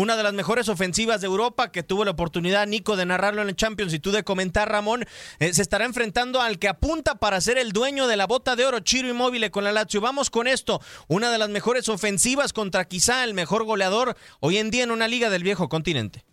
Una 0.00 0.16
de 0.16 0.22
las 0.22 0.32
mejores 0.32 0.70
ofensivas 0.70 1.20
de 1.20 1.26
Europa 1.26 1.70
que 1.70 1.82
tuvo 1.82 2.06
la 2.06 2.12
oportunidad, 2.12 2.66
Nico, 2.66 2.96
de 2.96 3.04
narrarlo 3.04 3.42
en 3.42 3.50
el 3.50 3.54
Champions 3.54 3.92
y 3.92 3.98
tú 3.98 4.12
de 4.12 4.24
comentar, 4.24 4.66
Ramón, 4.66 5.04
eh, 5.40 5.52
se 5.52 5.60
estará 5.60 5.84
enfrentando 5.84 6.40
al 6.40 6.58
que 6.58 6.68
apunta 6.68 7.16
para 7.16 7.38
ser 7.42 7.58
el 7.58 7.72
dueño 7.72 8.06
de 8.06 8.16
la 8.16 8.26
bota 8.26 8.56
de 8.56 8.64
oro, 8.64 8.80
Chiro 8.80 9.10
Inmóvil 9.10 9.50
con 9.50 9.62
la 9.62 9.72
Lazio. 9.72 10.00
Vamos 10.00 10.30
con 10.30 10.46
esto, 10.46 10.80
una 11.06 11.30
de 11.30 11.36
las 11.36 11.50
mejores 11.50 11.90
ofensivas 11.90 12.54
contra 12.54 12.86
quizá 12.86 13.24
el 13.24 13.34
mejor 13.34 13.64
goleador 13.64 14.16
hoy 14.40 14.56
en 14.56 14.70
día 14.70 14.84
en 14.84 14.90
una 14.90 15.06
liga 15.06 15.28
del 15.28 15.42
viejo 15.42 15.68
continente. 15.68 16.24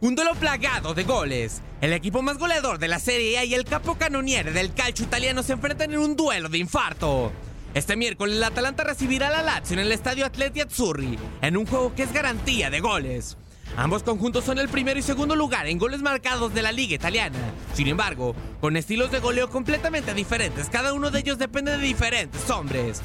Un 0.00 0.14
duelo 0.14 0.36
plagado 0.36 0.94
de 0.94 1.02
goles. 1.02 1.62
El 1.80 1.92
equipo 1.94 2.22
más 2.22 2.38
goleador 2.38 2.78
de 2.78 2.86
la 2.86 3.00
Serie 3.00 3.38
A 3.38 3.44
y 3.44 3.54
el 3.54 3.64
capo 3.64 3.98
canoniere 3.98 4.52
del 4.52 4.72
calcio 4.72 5.04
italiano 5.04 5.42
se 5.42 5.54
enfrentan 5.54 5.92
en 5.94 5.98
un 5.98 6.14
duelo 6.14 6.48
de 6.48 6.58
infarto. 6.58 7.32
Este 7.78 7.94
miércoles 7.94 8.34
el 8.34 8.42
Atalanta 8.42 8.82
recibirá 8.82 9.28
a 9.28 9.30
la 9.30 9.42
Lazio 9.44 9.74
en 9.74 9.78
el 9.78 9.92
estadio 9.92 10.26
Atleti 10.26 10.60
Azzurri, 10.60 11.16
en 11.40 11.56
un 11.56 11.64
juego 11.64 11.94
que 11.94 12.02
es 12.02 12.12
garantía 12.12 12.70
de 12.70 12.80
goles. 12.80 13.36
Ambos 13.76 14.02
conjuntos 14.02 14.42
son 14.42 14.58
el 14.58 14.68
primero 14.68 14.98
y 14.98 15.02
segundo 15.02 15.36
lugar 15.36 15.68
en 15.68 15.78
goles 15.78 16.02
marcados 16.02 16.52
de 16.52 16.62
la 16.62 16.72
liga 16.72 16.96
italiana. 16.96 17.38
Sin 17.74 17.86
embargo, 17.86 18.34
con 18.60 18.76
estilos 18.76 19.12
de 19.12 19.20
goleo 19.20 19.48
completamente 19.48 20.12
diferentes, 20.12 20.68
cada 20.68 20.92
uno 20.92 21.12
de 21.12 21.20
ellos 21.20 21.38
depende 21.38 21.70
de 21.70 21.78
diferentes 21.78 22.50
hombres. 22.50 23.00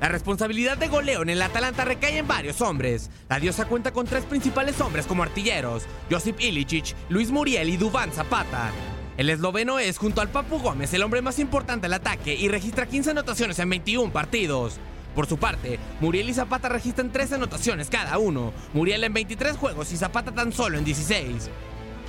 La 0.00 0.08
responsabilidad 0.08 0.78
de 0.78 0.88
goleo 0.88 1.22
en 1.22 1.30
el 1.30 1.40
Atalanta 1.40 1.84
recae 1.84 2.18
en 2.18 2.26
varios 2.26 2.60
hombres. 2.60 3.10
La 3.28 3.38
diosa 3.38 3.66
cuenta 3.66 3.92
con 3.92 4.06
tres 4.06 4.24
principales 4.24 4.80
hombres 4.80 5.06
como 5.06 5.22
artilleros, 5.22 5.84
Josip 6.10 6.40
Ilicic, 6.40 6.96
Luis 7.08 7.30
Muriel 7.30 7.68
y 7.68 7.76
Duván 7.76 8.10
Zapata. 8.10 8.72
El 9.18 9.30
esloveno 9.30 9.80
es, 9.80 9.98
junto 9.98 10.20
al 10.20 10.28
Papu 10.28 10.60
Gómez, 10.60 10.94
el 10.94 11.02
hombre 11.02 11.22
más 11.22 11.40
importante 11.40 11.86
al 11.86 11.92
ataque 11.94 12.36
y 12.36 12.46
registra 12.46 12.86
15 12.86 13.10
anotaciones 13.10 13.58
en 13.58 13.68
21 13.68 14.12
partidos. 14.12 14.78
Por 15.16 15.26
su 15.26 15.38
parte, 15.38 15.80
Muriel 15.98 16.30
y 16.30 16.34
Zapata 16.34 16.68
registran 16.68 17.10
13 17.10 17.34
anotaciones 17.34 17.90
cada 17.90 18.16
uno, 18.18 18.52
Muriel 18.74 19.02
en 19.02 19.12
23 19.12 19.56
juegos 19.56 19.90
y 19.90 19.96
Zapata 19.96 20.30
tan 20.30 20.52
solo 20.52 20.78
en 20.78 20.84
16. 20.84 21.50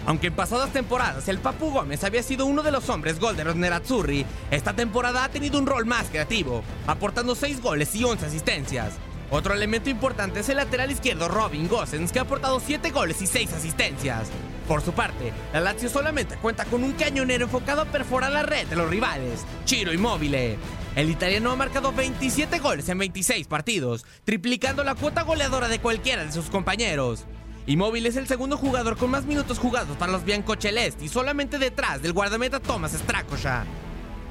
Aunque 0.06 0.28
en 0.28 0.36
pasadas 0.36 0.72
temporadas 0.72 1.28
el 1.30 1.40
Papu 1.40 1.72
Gómez 1.72 2.04
había 2.04 2.22
sido 2.22 2.46
uno 2.46 2.62
de 2.62 2.72
los 2.72 2.88
hombres 2.90 3.20
gol 3.20 3.36
de 3.36 3.56
Nerazzurri, 3.56 4.24
esta 4.52 4.74
temporada 4.74 5.24
ha 5.24 5.30
tenido 5.30 5.58
un 5.58 5.66
rol 5.66 5.88
más 5.88 6.10
creativo, 6.10 6.64
aportando 6.86 7.34
6 7.34 7.60
goles 7.60 7.96
y 7.96 8.04
11 8.04 8.28
asistencias. 8.28 8.94
Otro 9.32 9.56
elemento 9.56 9.90
importante 9.90 10.42
es 10.42 10.50
el 10.50 10.58
lateral 10.58 10.92
izquierdo 10.92 11.28
Robin 11.28 11.68
Gosens, 11.68 12.12
que 12.12 12.20
ha 12.20 12.22
aportado 12.22 12.60
7 12.60 12.92
goles 12.92 13.20
y 13.24 13.26
6 13.26 13.54
asistencias. 13.54 14.30
Por 14.70 14.84
su 14.84 14.94
parte, 14.94 15.34
la 15.52 15.62
Lazio 15.62 15.90
solamente 15.90 16.38
cuenta 16.38 16.64
con 16.64 16.84
un 16.84 16.92
cañonero 16.92 17.46
enfocado 17.46 17.82
a 17.82 17.86
perforar 17.86 18.32
la 18.32 18.44
red 18.44 18.68
de 18.68 18.76
los 18.76 18.88
rivales, 18.88 19.44
Chiro 19.66 19.92
Immobile. 19.92 20.60
El 20.96 21.10
italiano 21.10 21.50
ha 21.52 21.56
marcado 21.56 21.92
27 21.92 22.60
goles 22.60 22.88
en 22.88 23.00
26 23.00 23.48
partidos, 23.48 24.06
triplicando 24.26 24.84
la 24.84 24.94
cuota 24.94 25.24
goleadora 25.24 25.70
de 25.70 25.80
cualquiera 25.80 26.24
de 26.24 26.32
sus 26.32 26.52
compañeros. 26.52 27.26
Immobile 27.66 28.10
es 28.10 28.16
el 28.16 28.28
segundo 28.28 28.58
jugador 28.58 28.96
con 28.96 29.10
más 29.10 29.26
minutos 29.26 29.58
jugados 29.58 29.98
para 29.98 30.12
los 30.12 30.24
Biancocelesti, 30.24 31.10
solamente 31.10 31.58
detrás 31.58 32.04
del 32.04 32.14
guardameta 32.14 32.60
Thomas 32.60 32.92
Strakosha. 32.92 33.66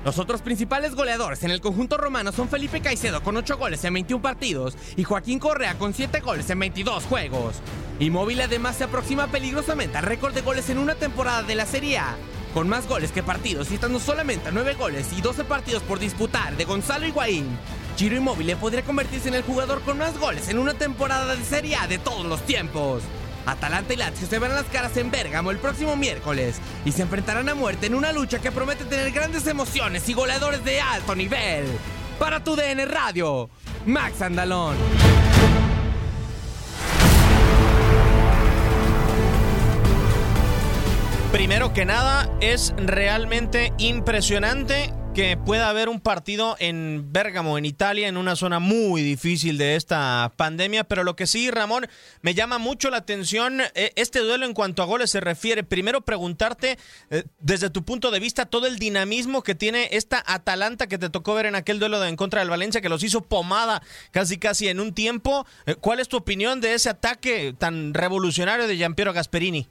Los 0.04 0.18
otros 0.18 0.42
principales 0.42 0.94
goleadores 0.94 1.42
en 1.42 1.50
el 1.50 1.60
conjunto 1.60 1.96
romano 1.96 2.30
son 2.30 2.48
Felipe 2.48 2.80
Caicedo 2.80 3.20
con 3.20 3.36
8 3.36 3.58
goles 3.58 3.82
en 3.84 3.94
21 3.94 4.22
partidos 4.22 4.76
y 4.96 5.02
Joaquín 5.02 5.40
Correa 5.40 5.74
con 5.76 5.92
7 5.92 6.20
goles 6.20 6.48
en 6.50 6.60
22 6.60 7.04
juegos. 7.04 7.56
Immobile 7.98 8.44
además 8.44 8.76
se 8.76 8.84
aproxima 8.84 9.26
peligrosamente 9.26 9.98
al 9.98 10.04
récord 10.04 10.34
de 10.34 10.42
goles 10.42 10.70
en 10.70 10.78
una 10.78 10.94
temporada 10.94 11.42
de 11.42 11.56
la 11.56 11.66
Serie 11.66 11.98
A, 11.98 12.16
con 12.54 12.68
más 12.68 12.86
goles 12.86 13.10
que 13.10 13.24
partidos 13.24 13.72
y 13.72 13.74
estando 13.74 13.98
solamente 13.98 14.48
a 14.48 14.52
9 14.52 14.74
goles 14.74 15.08
y 15.16 15.20
12 15.20 15.44
partidos 15.44 15.82
por 15.82 15.98
disputar 15.98 16.56
de 16.56 16.64
Gonzalo 16.64 17.06
Higuaín. 17.06 17.58
Giro 17.96 18.14
Immobile 18.14 18.54
podría 18.54 18.82
convertirse 18.82 19.28
en 19.28 19.34
el 19.34 19.42
jugador 19.42 19.82
con 19.82 19.98
más 19.98 20.16
goles 20.20 20.48
en 20.48 20.60
una 20.60 20.74
temporada 20.74 21.34
de 21.34 21.44
Serie 21.44 21.74
A 21.74 21.88
de 21.88 21.98
todos 21.98 22.24
los 22.24 22.40
tiempos. 22.42 23.02
Atalanta 23.52 23.94
y 23.94 23.96
Lazio 23.96 24.26
se 24.26 24.38
verán 24.38 24.56
las 24.56 24.66
caras 24.66 24.96
en 24.96 25.10
Bérgamo 25.10 25.50
el 25.50 25.58
próximo 25.58 25.96
miércoles 25.96 26.60
y 26.84 26.92
se 26.92 27.02
enfrentarán 27.02 27.48
a 27.48 27.54
muerte 27.54 27.86
en 27.86 27.94
una 27.94 28.12
lucha 28.12 28.38
que 28.40 28.52
promete 28.52 28.84
tener 28.84 29.10
grandes 29.12 29.46
emociones 29.46 30.08
y 30.08 30.14
goleadores 30.14 30.64
de 30.64 30.80
alto 30.80 31.14
nivel. 31.14 31.66
Para 32.18 32.42
tu 32.42 32.56
DN 32.56 32.84
Radio, 32.86 33.48
Max 33.86 34.22
Andalón. 34.22 34.76
Primero 41.32 41.72
que 41.74 41.84
nada, 41.84 42.28
es 42.40 42.74
realmente 42.76 43.72
impresionante 43.78 44.92
que 45.18 45.36
pueda 45.36 45.68
haber 45.68 45.88
un 45.88 45.98
partido 45.98 46.54
en 46.60 47.12
Bérgamo, 47.12 47.58
en 47.58 47.64
Italia, 47.64 48.06
en 48.06 48.16
una 48.16 48.36
zona 48.36 48.60
muy 48.60 49.02
difícil 49.02 49.58
de 49.58 49.74
esta 49.74 50.32
pandemia, 50.36 50.84
pero 50.84 51.02
lo 51.02 51.16
que 51.16 51.26
sí, 51.26 51.50
Ramón, 51.50 51.88
me 52.22 52.34
llama 52.34 52.58
mucho 52.58 52.88
la 52.88 52.98
atención 52.98 53.60
eh, 53.74 53.90
este 53.96 54.20
duelo 54.20 54.46
en 54.46 54.54
cuanto 54.54 54.80
a 54.80 54.86
goles 54.86 55.10
se 55.10 55.18
refiere. 55.18 55.64
Primero 55.64 56.02
preguntarte, 56.02 56.78
eh, 57.10 57.24
desde 57.40 57.68
tu 57.68 57.82
punto 57.82 58.12
de 58.12 58.20
vista, 58.20 58.46
todo 58.46 58.68
el 58.68 58.78
dinamismo 58.78 59.42
que 59.42 59.56
tiene 59.56 59.88
esta 59.90 60.22
Atalanta 60.24 60.86
que 60.86 60.98
te 60.98 61.10
tocó 61.10 61.34
ver 61.34 61.46
en 61.46 61.56
aquel 61.56 61.80
duelo 61.80 61.98
de 61.98 62.08
en 62.08 62.14
contra 62.14 62.38
del 62.38 62.50
Valencia, 62.50 62.80
que 62.80 62.88
los 62.88 63.02
hizo 63.02 63.22
pomada 63.22 63.82
casi 64.12 64.38
casi 64.38 64.68
en 64.68 64.78
un 64.78 64.94
tiempo. 64.94 65.48
Eh, 65.66 65.74
¿Cuál 65.74 65.98
es 65.98 66.06
tu 66.06 66.16
opinión 66.16 66.60
de 66.60 66.74
ese 66.74 66.90
ataque 66.90 67.56
tan 67.58 67.92
revolucionario 67.92 68.68
de 68.68 68.76
Giampiero 68.76 69.12
Gasperini? 69.12 69.66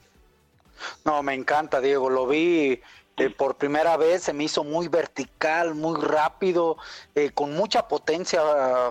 No, 1.06 1.22
me 1.22 1.32
encanta, 1.32 1.80
Diego. 1.80 2.10
Lo 2.10 2.26
vi 2.26 2.82
eh, 3.18 3.30
por 3.30 3.56
primera 3.56 3.96
vez 3.96 4.22
se 4.22 4.32
me 4.32 4.44
hizo 4.44 4.62
muy 4.62 4.88
vertical, 4.88 5.74
muy 5.74 6.00
rápido, 6.00 6.76
eh, 7.14 7.30
con 7.30 7.52
mucha 7.52 7.88
potencia 7.88 8.40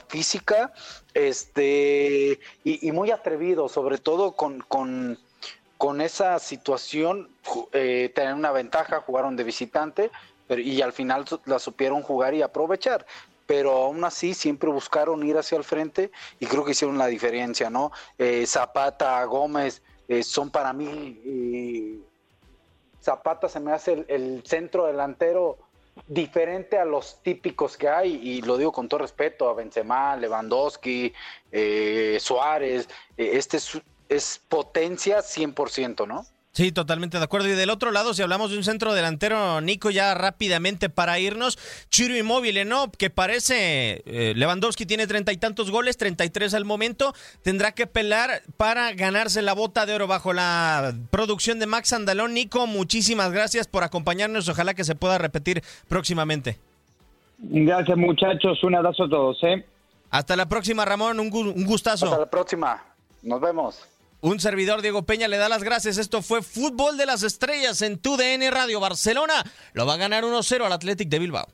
física, 0.07 0.73
este, 1.13 2.39
y, 2.63 2.91
muy 2.91 3.11
atrevido, 3.11 3.69
sobre 3.69 3.97
todo 3.97 4.33
con, 4.33 4.59
con, 4.67 5.17
con 5.77 6.01
esa 6.01 6.39
situación 6.39 7.29
eh, 7.71 8.11
tener 8.13 8.33
una 8.33 8.51
ventaja, 8.51 9.01
jugaron 9.01 9.35
de 9.35 9.43
visitante 9.45 10.11
y 10.49 10.81
al 10.81 10.93
final 10.93 11.25
la 11.45 11.59
supieron 11.59 12.01
jugar 12.01 12.33
y 12.33 12.41
aprovechar. 12.41 13.05
Pero 13.45 13.71
aún 13.71 14.03
así 14.03 14.33
siempre 14.33 14.69
buscaron 14.69 15.25
ir 15.25 15.37
hacia 15.37 15.57
el 15.57 15.63
frente 15.63 16.11
y 16.39 16.47
creo 16.47 16.65
que 16.65 16.71
hicieron 16.71 16.97
la 16.97 17.07
diferencia, 17.07 17.69
¿no? 17.69 17.93
Zapata, 18.45 19.23
Gómez 19.23 19.81
son 20.21 20.49
para 20.49 20.73
mí, 20.73 21.86
Zapata 23.07 23.47
se 23.47 23.61
me 23.61 23.71
hace 23.71 24.03
el 24.09 24.43
centro 24.45 24.85
delantero 24.85 25.57
diferente 26.07 26.77
a 26.77 26.83
los 26.83 27.21
típicos 27.23 27.77
que 27.77 27.87
hay, 27.87 28.15
y 28.15 28.41
lo 28.41 28.57
digo 28.57 28.73
con 28.73 28.89
todo 28.89 28.99
respeto 28.99 29.47
a 29.47 29.53
Benzema, 29.53 30.17
Lewandowski, 30.17 31.13
eh, 31.49 32.17
Suárez, 32.19 32.89
eh, 33.15 33.31
este 33.35 33.57
es, 33.57 33.81
es 34.09 34.41
potencia 34.49 35.19
100%, 35.19 36.05
¿no? 36.05 36.25
Sí, 36.57 36.71
totalmente 36.71 37.19
de 37.19 37.23
acuerdo. 37.23 37.47
Y 37.49 37.51
del 37.51 37.69
otro 37.69 37.91
lado, 37.91 38.15
si 38.15 38.23
hablamos 38.23 38.49
de 38.49 38.57
un 38.57 38.63
centro 38.63 38.95
delantero, 38.95 39.61
Nico, 39.61 39.91
ya 39.91 40.15
rápidamente 40.15 40.89
para 40.89 41.19
irnos, 41.19 41.59
Chiro 41.91 42.17
Inmóvil, 42.17 42.67
¿no? 42.67 42.91
Que 42.91 43.11
parece, 43.11 44.01
eh, 44.07 44.33
Lewandowski 44.35 44.87
tiene 44.87 45.05
treinta 45.05 45.31
y 45.31 45.37
tantos 45.37 45.69
goles, 45.69 45.97
33 45.97 46.55
al 46.55 46.65
momento, 46.65 47.13
tendrá 47.43 47.73
que 47.73 47.85
pelar 47.85 48.41
para 48.57 48.91
ganarse 48.93 49.43
la 49.43 49.53
bota 49.53 49.85
de 49.85 49.93
oro 49.93 50.07
bajo 50.07 50.33
la 50.33 50.95
producción 51.11 51.59
de 51.59 51.67
Max 51.67 51.93
Andalón. 51.93 52.33
Nico, 52.33 52.65
muchísimas 52.65 53.31
gracias 53.31 53.67
por 53.67 53.83
acompañarnos, 53.83 54.49
ojalá 54.49 54.73
que 54.73 54.83
se 54.83 54.95
pueda 54.95 55.19
repetir 55.19 55.61
próximamente. 55.87 56.57
Gracias 57.37 57.95
muchachos, 57.95 58.63
un 58.63 58.73
abrazo 58.73 59.03
a 59.03 59.09
todos, 59.09 59.37
¿eh? 59.43 59.63
Hasta 60.09 60.35
la 60.35 60.49
próxima, 60.49 60.85
Ramón, 60.85 61.19
un, 61.19 61.31
un 61.31 61.65
gustazo. 61.65 62.05
Hasta 62.07 62.19
la 62.19 62.31
próxima, 62.31 62.83
nos 63.21 63.39
vemos. 63.39 63.87
Un 64.19 64.39
servidor 64.39 64.81
Diego 64.81 65.05
Peña 65.05 65.27
le 65.27 65.37
da 65.37 65.49
las 65.49 65.63
gracias. 65.63 65.97
Esto 65.97 66.21
fue 66.21 66.41
Fútbol 66.41 66.97
de 66.97 67.05
las 67.05 67.23
Estrellas 67.23 67.81
en 67.81 67.99
tu 67.99 68.17
DN 68.17 68.49
Radio 68.49 68.79
Barcelona. 68.79 69.43
Lo 69.73 69.85
va 69.85 69.93
a 69.93 69.97
ganar 69.97 70.23
1-0 70.23 70.65
al 70.65 70.73
Athletic 70.73 71.09
de 71.09 71.19
Bilbao. 71.19 71.47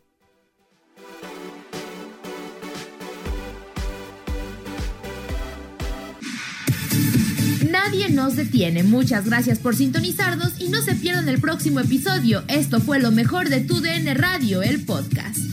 Nadie 7.70 8.10
nos 8.10 8.36
detiene. 8.36 8.84
Muchas 8.84 9.26
gracias 9.26 9.60
por 9.60 9.76
sintonizarnos 9.76 10.62
y 10.62 10.70
no 10.70 10.82
se 10.82 10.96
pierdan 10.96 11.28
el 11.28 11.42
próximo 11.42 11.80
episodio. 11.80 12.44
Esto 12.48 12.80
fue 12.80 13.00
lo 13.00 13.12
mejor 13.12 13.50
de 13.50 13.62
tu 13.62 13.82
DN 13.82 14.14
Radio, 14.14 14.62
el 14.62 14.86
podcast. 14.86 15.53